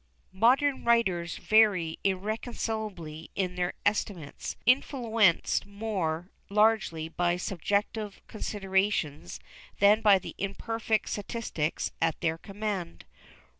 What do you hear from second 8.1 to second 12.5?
considerations than by the imperfect statistics at their